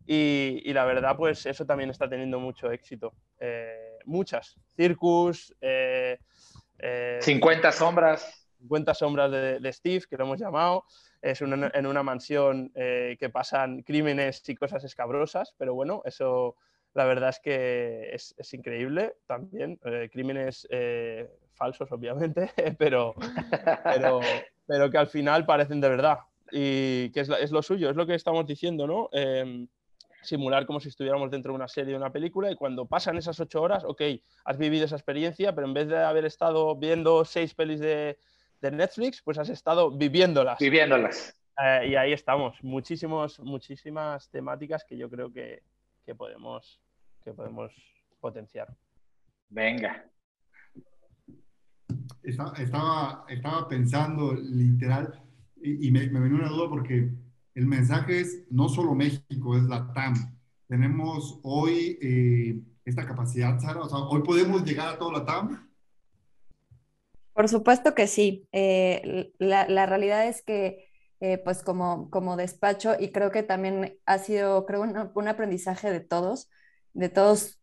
[0.06, 3.12] Y, la verdad, pues eso también está teniendo mucho éxito.
[3.38, 4.56] Eh, muchas.
[4.74, 5.54] Circus.
[5.60, 6.18] 50
[6.78, 8.48] eh, sombras.
[8.60, 10.84] 50 sombras de, Steve, que lo hemos llamado.
[11.20, 16.56] Es en una mansión que pasan crímenes y cosas escabrosas, pero bueno, eso
[16.94, 19.78] la verdad es que es, es increíble también.
[20.10, 20.66] crímenes
[21.54, 23.14] falsos, obviamente, pero,
[23.84, 24.20] pero,
[24.66, 26.18] pero que al final parecen de verdad
[26.50, 29.08] y que es, lo suyo, es lo que estamos diciendo, ¿no?
[29.12, 29.68] Em,
[30.22, 33.38] simular como si estuviéramos dentro de una serie o una película y cuando pasan esas
[33.40, 34.02] ocho horas, ok,
[34.44, 38.18] has vivido esa experiencia, pero en vez de haber estado viendo seis pelis de,
[38.60, 40.58] Netflix, pues has estado viviéndolas.
[40.58, 41.36] Viviéndolas.
[41.62, 45.62] Eh, y ahí estamos, muchísimos, muchísimas temáticas que yo creo que,
[46.14, 46.80] podemos,
[47.22, 47.72] que podemos
[48.20, 48.74] potenciar.
[49.48, 50.04] Venga.
[52.22, 55.22] Estaba, estaba pensando literal,
[55.62, 57.10] y, me, me una duda porque
[57.54, 60.14] el mensaje es no solo México, es la TAM.
[60.68, 65.68] Tenemos hoy eh, esta capacidad, Sara, o sea, hoy podemos llegar a toda la TAM.
[67.32, 68.48] Por supuesto que sí.
[68.52, 70.87] Eh, la, la, realidad es que,
[71.20, 75.90] eh, pues como, como despacho, y creo que también ha sido, creo, un, un aprendizaje
[75.90, 76.50] de todos,
[76.92, 77.60] de todos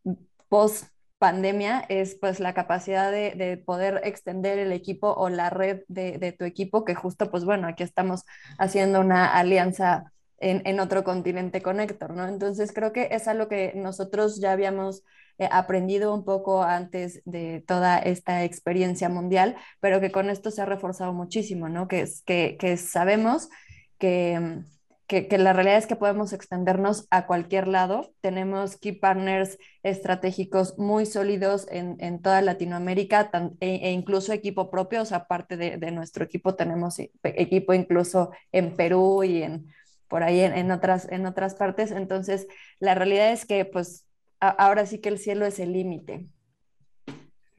[0.49, 0.87] post
[1.17, 6.45] pandemia es pues la capacidad de, poder extender el equipo o la red de, tu
[6.45, 8.23] equipo, que justo pues bueno, aquí estamos
[8.59, 12.27] haciendo una alianza en, otro continente con Héctor, ¿no?
[12.27, 15.03] Entonces creo que es algo que nosotros ya habíamos
[15.37, 20.61] eh, aprendido un poco antes de toda esta experiencia mundial, pero que con esto se
[20.61, 21.87] ha reforzado muchísimo, ¿no?
[21.87, 23.49] Que, que, que sabemos
[23.97, 24.63] que
[25.07, 28.11] que, la realidad es que podemos extendernos a cualquier lado.
[28.21, 35.03] Tenemos key partners estratégicos muy sólidos en, en toda Latinoamérica e, e, incluso equipo propio,
[35.03, 39.67] o sea, aparte de, de, nuestro equipo tenemos e, equipo incluso en Perú y en,
[40.07, 41.91] por ahí en, en, otras, en otras partes.
[41.91, 42.47] Entonces,
[42.79, 44.05] la realidad es que pues
[44.39, 46.27] ahora sí que el cielo es el límite.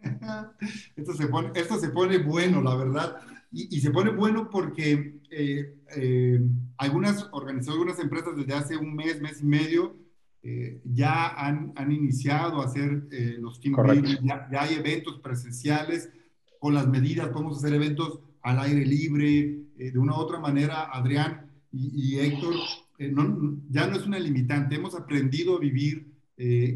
[0.96, 3.16] Esto se, pone, esto se pone bueno, la verdad.
[3.52, 6.40] Y, se pone bueno porque eh, eh,
[6.76, 9.96] algunas organizaciones, algunas empresas desde hace un mes, mes y medio,
[10.42, 16.10] eh, ya han, han, iniciado a hacer los team building, ya, hay eventos presenciales
[16.58, 21.45] con las medidas, podemos hacer eventos al aire libre, de una u otra manera, Adrián
[21.76, 22.54] y, Héctor,
[22.98, 26.12] no, ya no es una limitante, hemos aprendido a vivir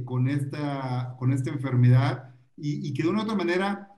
[0.05, 3.89] con, esta, con esta enfermedad y, y, que de una u otra manera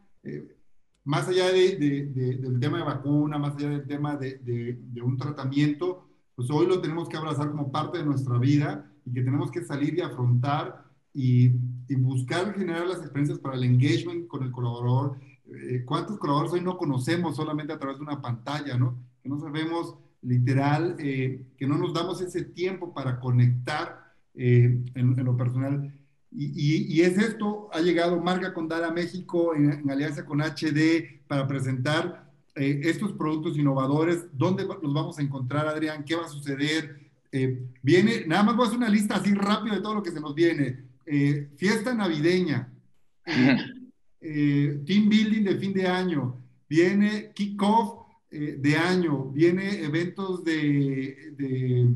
[1.05, 6.51] más allá de, del tema de vacuna, más allá del tema de, un tratamiento, pues
[6.51, 9.95] hoy lo tenemos que abrazar como parte de nuestra vida y que tenemos que salir
[9.95, 11.51] y afrontar y,
[11.99, 15.19] buscar generar las experiencias para el engagement con el colaborador.
[15.45, 18.97] Eh, ¿Cuántos colaboradores hoy no conocemos solamente a través de una pantalla, no?
[19.23, 25.19] Que no sabemos literal, eh, que no nos damos ese tiempo para conectar eh, en,
[25.19, 25.93] en lo personal.
[26.35, 32.31] Y, es esto, ha llegado Marca Condal a México en, alianza con HD para presentar
[32.55, 34.25] eh, estos productos innovadores.
[34.33, 36.05] ¿Dónde los vamos a encontrar, Adrián?
[36.05, 37.01] ¿Qué va a suceder?
[37.31, 40.11] Eh, viene, nada más voy a hacer una lista así rápida de todo lo que
[40.11, 40.85] se nos viene.
[41.05, 42.73] Eh, fiesta navideña,
[43.25, 48.02] team building de fin de año, viene kickoff
[48.33, 51.33] de año, viene eventos de...
[51.37, 51.95] de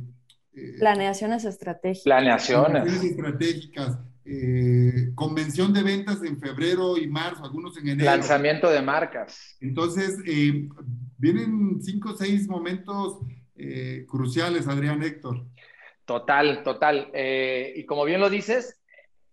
[0.79, 2.05] Planeaciones estratégicas.
[2.05, 3.05] Planeaciones.
[3.05, 3.99] estratégicas.
[4.29, 8.11] Eh, convención de ventas en febrero y marzo, algunos en enero.
[8.11, 9.57] Lanzamiento de marcas.
[9.61, 10.69] Entonces, eh,
[11.17, 13.21] vienen cinco o seis momentos
[13.55, 15.45] eh, cruciales, Adrián Héctor.
[16.05, 17.13] Total, total.
[17.15, 18.81] y como bien lo dices,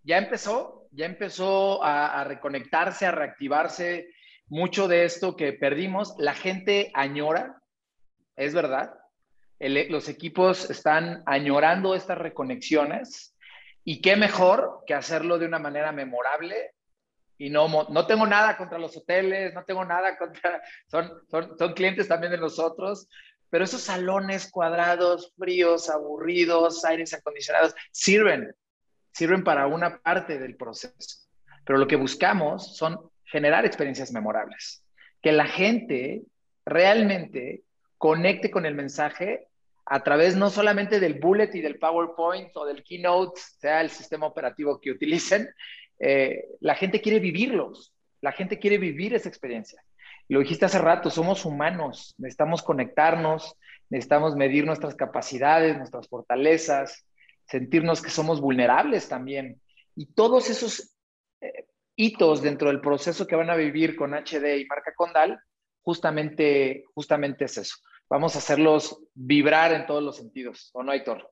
[0.03, 4.07] ya empezó, ya empezó a, reconectarse, a reactivarse
[4.53, 6.13] mucho de esto que perdimos.
[6.19, 7.59] La gente añora,
[8.35, 8.93] es verdad.
[9.59, 13.35] los equipos están añorando estas reconexiones
[13.83, 16.75] y qué mejor que hacerlo de una manera memorable.
[17.39, 21.73] Y no, no tengo nada contra los hoteles, no tengo nada contra, son, son, son
[21.73, 23.07] clientes también de nosotros,
[23.49, 28.55] pero esos salones cuadrados, fríos, aburridos, aires acondicionados, sirven,
[29.11, 31.27] sirven para una parte del proceso.
[31.65, 34.83] Pero lo que buscamos son generar experiencias memorables,
[35.19, 36.21] que la gente
[36.67, 37.63] realmente
[37.97, 39.47] conecte con el mensaje
[39.87, 44.27] a través no solamente del bullet y del PowerPoint o del keynote, sea el sistema
[44.27, 45.49] operativo que utilicen,
[45.99, 47.91] eh, la gente quiere vivirlos,
[48.21, 49.83] la gente quiere vivir esa experiencia.
[50.29, 53.55] Lo dijiste hace rato, somos humanos, necesitamos conectarnos,
[53.89, 57.03] necesitamos medir nuestras capacidades, nuestras fortalezas,
[57.47, 59.59] sentirnos que somos vulnerables también.
[59.95, 60.92] Y todos esos
[61.95, 65.39] hitos dentro del proceso que van a vivir con HD y marca Condal,
[65.81, 67.75] justamente, justamente es eso.
[68.09, 71.29] Vamos a hacerlos vibrar en todos los sentidos, ¿o no, Héctor?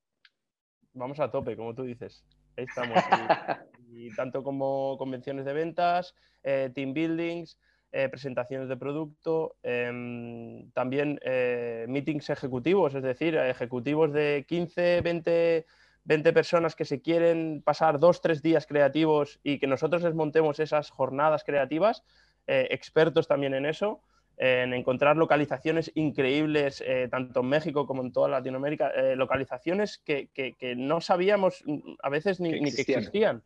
[0.93, 2.23] Vamos a tope, como tú dices.
[2.57, 2.97] Ahí estamos.
[3.91, 7.57] y, tanto como convenciones de ventas, eh, team buildings,
[7.93, 15.65] eh, presentaciones de producto, em, también eh, meetings ejecutivos, es decir, ejecutivos de 15, 20,
[16.05, 20.59] 20 personas que se quieren pasar dos, tres días creativos y que nosotros les montemos
[20.59, 22.03] esas jornadas creativas,
[22.47, 24.01] eh, expertos también en eso,
[24.37, 30.29] en encontrar localizaciones increíbles, tanto en México como en toda Latinoamérica, localizaciones que,
[30.77, 33.43] no sabíamos mm, a veces ni, ni que existían.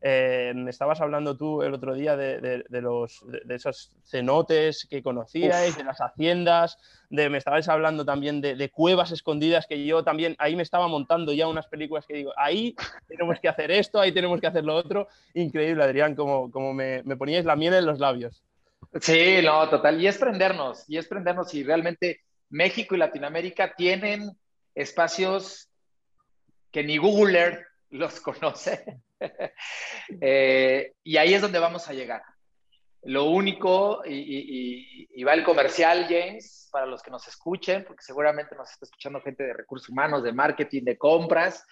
[0.00, 5.76] Eh, me estabas hablando tú el otro día de, los, de, esos cenotes que conocíais,
[5.76, 6.78] de las haciendas,
[7.10, 11.32] de, me estabais hablando también de, cuevas escondidas que yo también, ahí me estaba montando
[11.32, 12.76] ya unas películas que digo, ahí
[13.08, 15.08] tenemos que hacer esto, ahí tenemos que hacer lo otro.
[15.34, 18.44] Increíble, Adrián, como, como me, me poníais la miel en los labios.
[19.00, 20.00] Sí, no, total.
[20.00, 24.30] Y es prendernos, y es prendernos y realmente México y Latinoamérica tienen
[24.74, 25.68] espacios
[26.70, 29.00] que ni Google Earth los conoce.
[30.20, 32.22] Eh, y ahí es donde vamos a llegar.
[33.02, 38.70] Lo único, y, va el comercial, James, para los que nos escuchen, porque seguramente nos
[38.70, 41.64] está escuchando gente de recursos humanos, de marketing, de compras,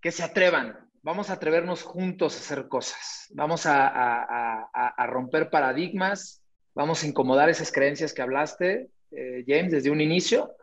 [0.00, 0.90] que se atrevan.
[1.02, 3.28] Vamos a atrevernos juntos a hacer cosas.
[3.34, 4.68] Vamos a,
[5.06, 6.42] romper paradigmas.
[6.74, 10.56] Vamos a incomodar esas creencias que hablaste, eh, James, desde un inicio.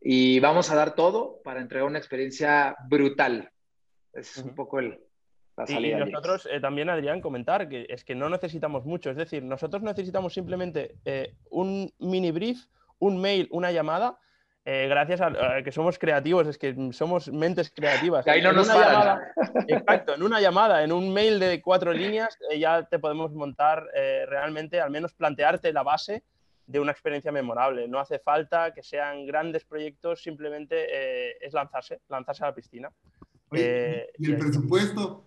[0.00, 3.50] Y vamos a dar todo para entregar una experiencia brutal
[4.14, 4.98] es un poco el,
[5.56, 5.98] la salida.
[5.98, 9.10] Y nosotros eh, también, Adrián, comentar que es que no necesitamos mucho.
[9.10, 12.58] Es decir, nosotros necesitamos simplemente eh, un mini brief,
[12.98, 14.18] un mail, una llamada.
[14.66, 18.26] Eh, gracias a, que somos creativos, es que somos mentes creativas.
[18.26, 19.20] ahí no nos llamada,
[19.68, 23.86] Exacto, en una llamada, en un mail de cuatro líneas, ya te podemos montar
[24.26, 26.24] realmente, al menos plantearte la base
[26.66, 27.86] de una experiencia memorable.
[27.88, 32.90] No hace falta que sean grandes proyectos, simplemente es lanzarse, lanzarse a la piscina.
[33.56, 35.24] Eh, ¿Y el presupuesto?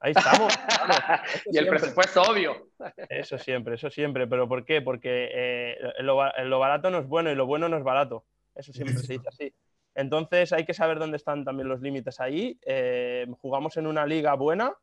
[0.00, 0.52] Ahí estamos.
[1.46, 2.68] y el presupuesto, obvio.
[3.08, 4.26] Eso siempre, eso siempre.
[4.26, 4.82] ¿Pero por qué?
[4.82, 6.16] Porque eh, lo,
[6.58, 8.24] barato no es bueno y lo bueno no es barato.
[8.54, 9.54] Eso siempre se dice así.
[9.94, 12.58] Entonces hay que saber dónde están también los límites ahí.
[12.66, 14.74] Eh, jugamos en una liga buena,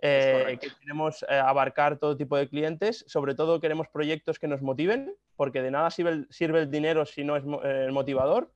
[0.00, 3.04] que queremos abarcar todo tipo de clientes.
[3.08, 7.06] Sobre todo queremos proyectos que nos motiven, porque de nada sirve el, sirve el dinero
[7.06, 8.50] si no es el motivador.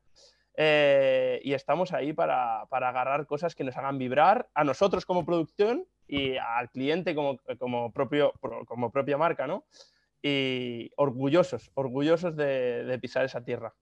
[0.55, 5.87] Eh, y estamos ahí para, agarrar cosas que nos hagan vibrar a nosotros como producción
[6.07, 8.33] y al cliente como, como, propio,
[8.67, 9.65] como propia marca, ¿no?
[10.23, 13.75] Y orgullosos, orgullosos de, pisar esa tierra.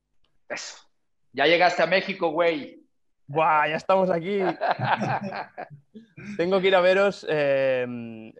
[0.48, 0.86] Eso.
[1.32, 2.86] Ya llegaste a México, güey.
[3.26, 3.68] ¡Buah!
[3.68, 4.40] Ya estamos aquí.
[6.36, 8.32] Tengo que ir a veros em,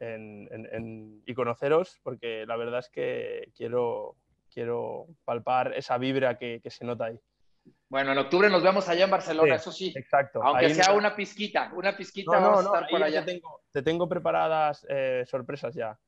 [1.27, 4.17] y conoceros porque la verdad es que quiero,
[4.53, 7.21] quiero palpar esa vibra que se nota ahí.
[7.91, 9.93] Bueno, en octubre nos vemos allá en Barcelona, eso sí.
[9.97, 10.41] Exacto.
[10.43, 13.25] Aunque sea una pizquita, una pizquita no, vamos a estar por allá.
[13.73, 15.99] Te tengo, preparadas eh, sorpresas ya.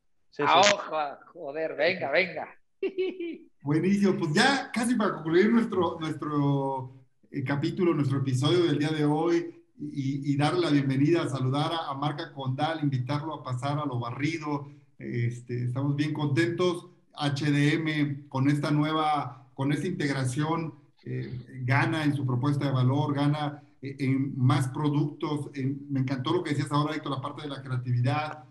[0.41, 2.49] ah, joder, venga, venga.
[3.63, 6.95] Buenísimo, pues ya casi para concluir nuestro, nuestro
[7.31, 12.33] eh, capítulo, nuestro episodio del día de hoy y, darle la bienvenida, saludar a, Marca
[12.33, 14.69] Condal, invitarlo a pasar a lo barrido.
[14.99, 16.89] Este, estamos bien contentos.
[17.15, 23.63] HDM con esta nueva, con esta integración eh, gana en su propuesta de valor, gana
[23.81, 25.51] eh, en más productos.
[25.91, 28.45] me encantó lo que decías ahora, Héctor, la parte de la creatividad.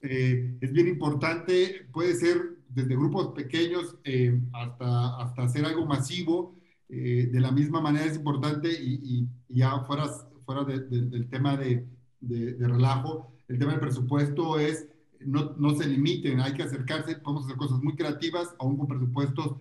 [0.00, 3.96] Eh, es bien importante, puede ser desde grupos pequeños
[4.52, 6.56] hasta, hasta hacer algo masivo.
[6.88, 10.06] de la misma manera es importante y, ya fuera,
[10.46, 11.86] fuera del tema de,
[12.20, 14.86] de, relajo, el tema del presupuesto es
[15.20, 19.56] no, no, se limiten, hay que acercarse, podemos hacer cosas muy creativas, aún con presupuestos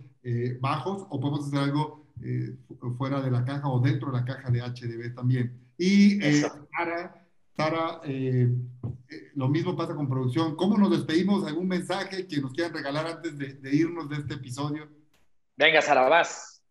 [0.59, 2.55] bajos, o podemos hacer algo eh,
[2.97, 5.59] fuera de la caja o dentro de la caja de HDB también.
[5.78, 6.43] Y eh,
[7.55, 8.49] Sara, eh,
[9.36, 10.55] lo mismo pasa con producción.
[10.55, 11.45] ¿Cómo nos despedimos?
[11.45, 14.88] ¿Algún mensaje que nos quieran regalar antes de, irnos de este episodio?
[15.55, 16.61] Venga, Sara, vas.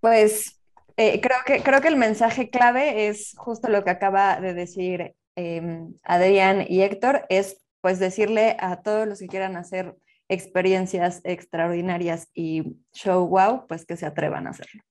[0.00, 0.60] Pues
[0.96, 5.94] creo, que, creo que el mensaje clave es justo lo que acaba de decir em,
[6.02, 9.96] Adrián y Héctor, es pues decirle a todos los que quieran hacer
[10.32, 14.82] experiencias extraordinarias y show wow, pues que se atrevan a hacerlo.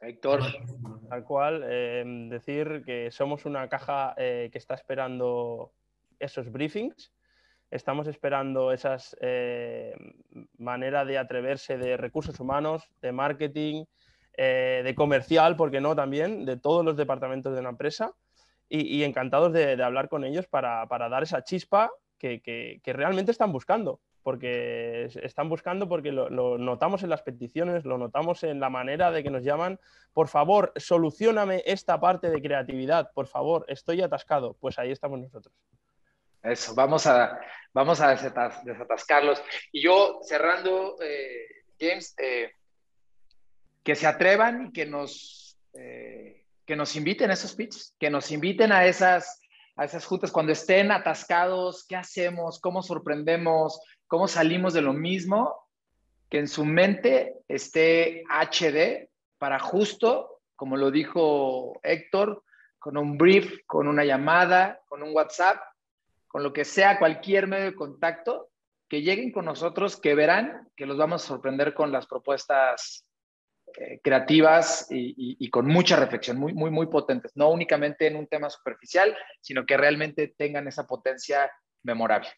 [0.00, 0.42] Héctor.
[1.08, 5.72] Tal cual, eh, decir que somos una caja eh, que está esperando
[6.18, 7.12] esos briefings,
[7.70, 9.94] estamos esperando esas eh,
[10.58, 13.84] maneras de atreverse de recursos humanos, de marketing,
[14.36, 18.12] de comercial, porque no también, de todos los departamentos de una empresa
[18.68, 21.92] y, encantados de, hablar con ellos para, dar esa chispa
[22.42, 28.42] que realmente están buscando porque están buscando, porque lo, notamos en las peticiones, lo notamos
[28.42, 29.78] en la manera de que nos llaman,
[30.14, 34.56] por favor, solucioname esta parte de creatividad, por favor, estoy atascado.
[34.58, 35.54] Pues ahí estamos nosotros.
[36.42, 37.38] Eso, vamos a,
[37.74, 38.16] vamos a
[38.64, 39.42] desatascarlos.
[39.70, 41.46] Y yo cerrando, eh,
[41.78, 42.52] James, eh,
[43.82, 48.30] que se atrevan y que nos, eh, que nos inviten a esos pitches, que nos
[48.32, 49.38] inviten a esas,
[49.76, 52.60] a esas juntas cuando estén atascados, ¿qué hacemos?
[52.60, 53.80] ¿Cómo sorprendemos?
[54.06, 55.66] cómo salimos de lo mismo,
[56.30, 62.44] que en su mente esté HD para justo, como lo dijo Héctor,
[62.78, 65.56] con un brief, con una llamada, con un WhatsApp,
[66.28, 68.50] con lo que sea, cualquier medio de contacto,
[68.88, 73.04] que lleguen con nosotros, que verán que los vamos a sorprender con las propuestas
[73.76, 78.26] eh, creativas y, y, con mucha reflexión, muy, muy, muy potentes, no únicamente en un
[78.26, 81.50] tema superficial, sino que realmente tengan esa potencia
[81.82, 82.28] memorable.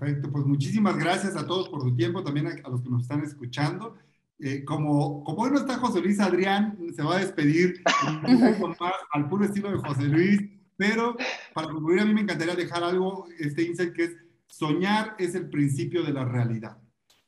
[0.00, 3.22] Perfecto, pues muchísimas gracias a todos por su tiempo, también a, los que nos están
[3.22, 3.98] escuchando.
[4.38, 7.82] Eh, como, como hoy no está José Luis Adrián, se va a despedir
[8.22, 8.78] más
[9.12, 10.40] al puro estilo de José Luis,
[10.76, 11.14] pero
[11.52, 15.50] para concluir a mí me encantaría dejar algo, este insight que es soñar es el
[15.50, 16.78] principio de la realidad.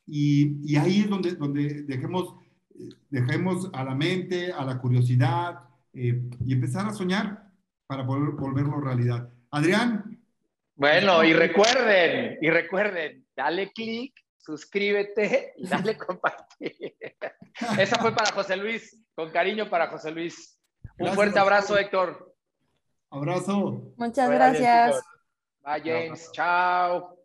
[0.06, 2.34] Y, y ahí es donde, donde dejemos,
[3.10, 5.60] dejemos a la mente, a la curiosidad
[5.92, 7.50] eh, y empezar a soñar
[7.86, 9.28] para poder volverlo realidad.
[9.50, 10.22] Adrián,
[10.74, 16.96] bueno, y recuerden, y recuerden, dale clic, suscríbete y dale compartir.
[17.78, 20.58] Esa fue para José Luis, con cariño para José Luis.
[20.98, 22.34] Un fuerte abrazo, Héctor.
[23.10, 23.92] Abrazo.
[23.96, 25.02] Muchas gracias.
[25.60, 26.30] Bye, James.
[26.32, 27.21] Chao.